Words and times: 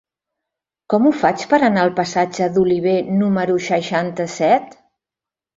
Com 0.93 1.03
ho 1.05 1.11
faig 1.23 1.43
per 1.51 1.59
anar 1.67 1.83
al 1.83 1.93
passatge 2.01 2.49
d'Olivé 2.57 2.97
número 3.21 3.59
seixanta-set? 3.69 4.77